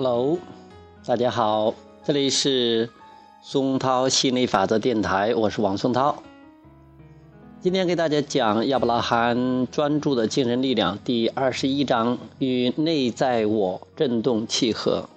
[0.00, 0.38] Hello，
[1.04, 1.74] 大家好，
[2.04, 2.88] 这里是
[3.42, 6.22] 松涛心理法则电台，我是王松涛。
[7.60, 15.08] 今天给大家讲亚伯拉罕专注的精神力量第二十一章与内在我振动契合，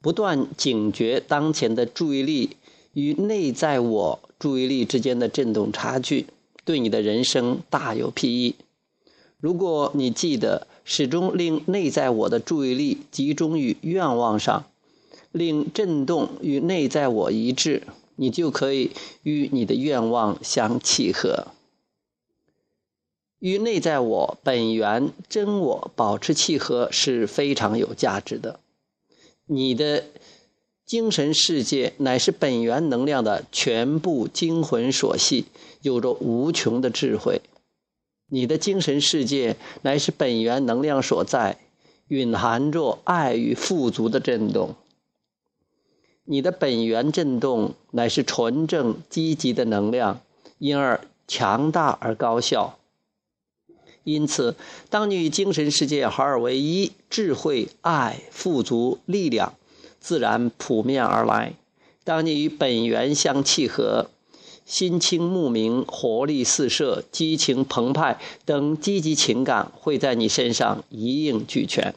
[0.00, 2.56] 不断警觉当前的注意力
[2.94, 6.28] 与内在我注意力之间的振动差距，
[6.64, 8.54] 对你的人生大有裨益。
[9.38, 14.64] 如果你记得始终令内在我的注意力集中于愿望上，
[15.30, 17.82] 令震动与内在我一致，
[18.16, 18.90] 你就可以
[19.22, 21.46] 与你的愿望相契合。
[23.38, 28.60] 与内在我本源真我保持契合是非常有价值的。
[29.46, 30.04] 你的
[30.86, 35.46] 精神世界乃是本源能量的全部精魂所系，
[35.80, 37.40] 有着无穷的智慧。
[38.34, 41.58] 你的精神世界乃是本源能量所在，
[42.08, 44.74] 蕴含着爱与富足的震动。
[46.24, 50.22] 你的本源震动乃是纯正积极的能量，
[50.56, 52.78] 因而强大而高效。
[54.02, 54.56] 因此，
[54.88, 59.52] 当你与精神世界合二为一，智慧、爱、富足、力量
[60.00, 61.52] 自然扑面而来。
[62.02, 64.08] 当你与本源相契合。
[64.64, 71.94] 心清目明、活力四射、激情澎湃等积极情感会在你身上一应俱全。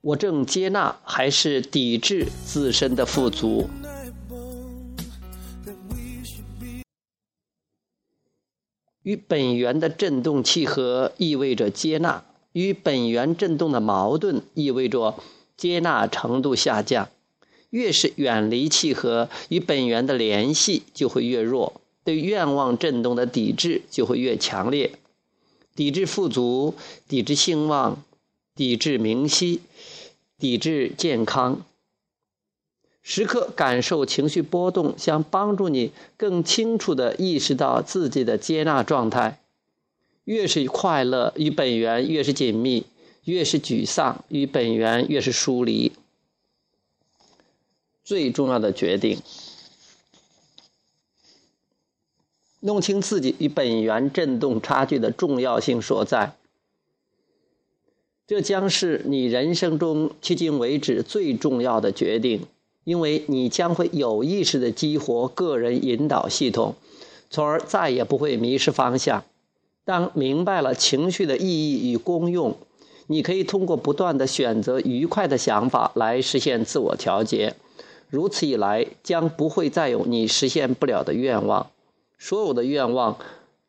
[0.00, 3.70] 我正接纳还是抵制自身的富足？
[9.02, 12.24] 与本源的振动契合，意味着接纳。
[12.54, 15.16] 与本源振动的矛盾意味着
[15.56, 17.08] 接纳程度下降，
[17.70, 24.92] 越是远离契合，与本源的联系就会越弱，对愿望振动的抵制就会越强烈，
[25.74, 26.76] 抵制富足，
[27.08, 28.04] 抵制兴旺，
[28.54, 29.60] 抵制明晰，
[30.38, 31.60] 抵制健康。
[33.02, 39.40] 时刻感受情绪波动，将帮助你更清楚地意识到自己的接纳状态。
[40.24, 42.84] 越是快乐，与本源越是紧密；
[43.24, 45.92] 越是沮丧，与本源越是疏离。
[48.02, 49.18] 最重要的决定，
[52.60, 56.36] 弄清自己与本源振动差距的重要性所在。
[58.26, 62.46] 这将是你人生中迄今为止最重要的决定，
[62.84, 66.74] 因为你将会有意识的激活个人引导系统，
[67.28, 69.24] 从而再也不会迷失方向。
[69.84, 72.56] 当明白了情绪的意义与功用，
[73.06, 77.54] 你可以通过不断的选择愉快的想法来实现自我调节。
[78.08, 81.70] 如此一来，将不会再有你实现不了的愿望，
[82.18, 83.18] 所有的愿望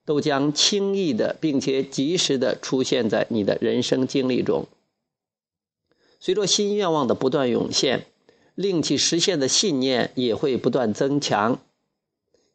[0.06, 4.68] 都将轻易的并且及时的出现在你的人生经历中。
[6.20, 8.06] 随着新愿望的不断涌现，
[8.56, 11.60] 令其实现的信念也会不断增强。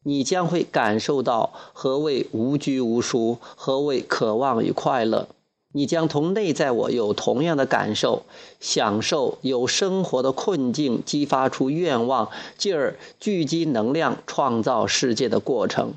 [0.03, 5.28] 你将会感受到何谓无拘无束，何谓渴望与快乐。
[5.72, 8.25] 你将同内在我有同样的感受，
[8.59, 12.28] 享受有生活的困境激发出愿望，
[12.59, 15.94] 进而聚集能量创造世界的过程。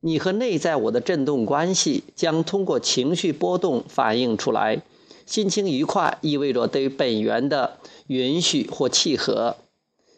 [0.00, 4.82] 你和内在我的振动关系将通过情绪波动反映出来。
[5.26, 9.56] 心情愉快意味着对本源的允许或契合。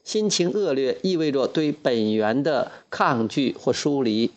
[0.03, 4.31] 心情恶劣意味着对本源的抗拒或疏离。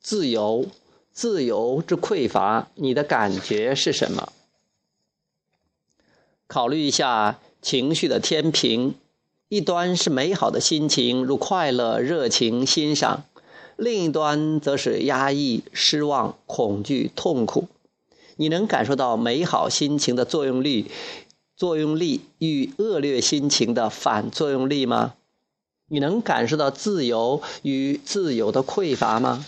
[0.00, 0.66] 自由，
[1.12, 4.32] 自由之匮乏，你的感觉是什么？
[6.46, 8.94] 考虑一下情绪的天平，
[9.48, 13.24] 一端是美好的心情，如快乐、热情、欣赏；
[13.76, 17.68] 另一端则是压抑、失望、恐惧、痛苦。
[18.36, 20.90] 你能感受到美好心情的作用力？
[21.60, 25.12] 作用力与恶劣心情的反作用力吗？
[25.88, 29.44] 你能感受到自由与自由的匮乏吗？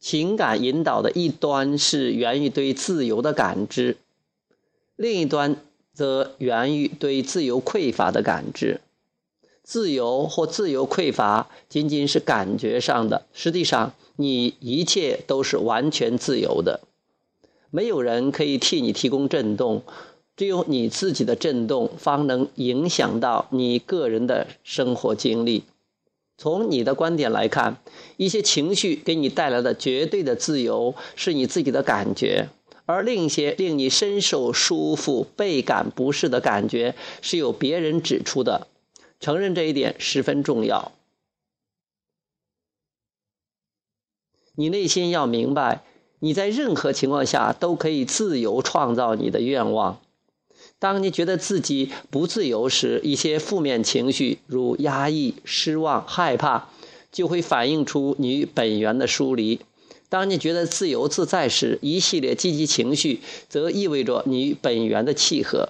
[0.00, 3.98] 情感引导的一端是源于对自由的感知，
[4.96, 5.56] 另一端
[5.92, 8.80] 则源于对自由匮乏的感知。
[9.62, 16.80] 自由或自由匮乏仅仅是感觉上的，实际上你一切都是完全自由的，
[17.70, 19.82] 没有人可以替你提供震动。
[20.36, 25.64] 只有你自己的震动，方能影响到你个人的生活经历。
[26.38, 27.76] 从你的观点来看，
[28.16, 32.48] 一些情绪给你带来的绝对的自由是你自己的感觉，
[32.86, 38.66] 而另一些令你深受舒服、倍感不适的感觉是由别人指出的。
[39.20, 40.90] 承认这一点十分重要。
[44.56, 45.84] 你内心要明白，
[46.18, 50.00] 你在任何情况下都可以自由创造你的愿望。
[50.82, 56.70] 当你觉得自己不自由时，一些负面情绪如压抑、失望、害怕，
[57.12, 59.60] 就会反映出你与本源的疏离。
[60.08, 65.68] 当你觉得自由自在时，一系列积极情绪则意味着你与本源的契合。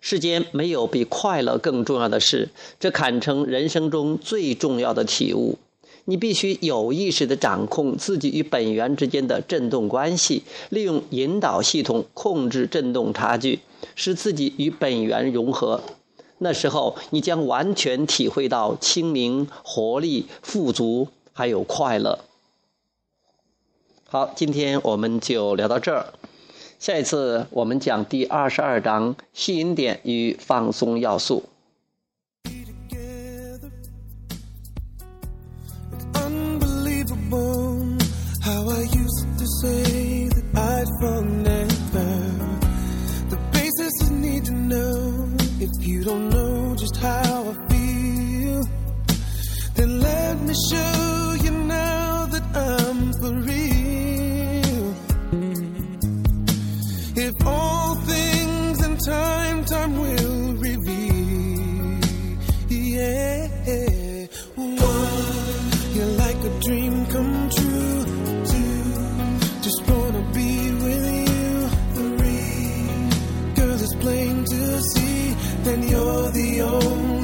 [0.00, 5.58] 世间没有比快乐更重要的事，这堪称人生中最重要的体悟。
[6.10, 13.60] 你必须有意识地掌控自己与本源之间的振动关系，利用引导系统控制振动差距，
[13.94, 15.80] 使自己与本源融合。
[16.38, 22.18] 那时候，你将完全体会到清明、活力、富足，还有快乐。
[24.08, 26.12] 好，今天我们就聊到这儿。
[26.80, 31.44] 下一次我们讲第二十二章吸引点与放松要素。
[50.50, 54.94] me show you now that I'm for real.
[57.26, 62.00] If all things in time, time will reveal.
[62.68, 64.26] Yeah.
[64.56, 68.04] One, you're like a dream come true.
[68.50, 68.82] Two,
[69.66, 70.50] just wanna be
[70.84, 71.52] with you.
[71.94, 77.19] Three, girl, it's plain to see that you're the only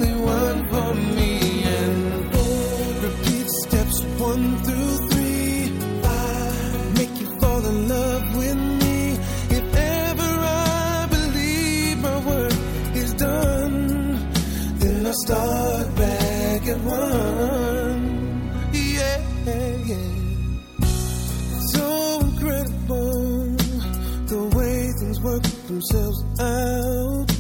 [25.76, 27.30] themselves out.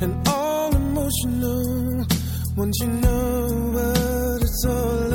[0.00, 2.06] And all emotional
[2.56, 5.07] once you know what it's all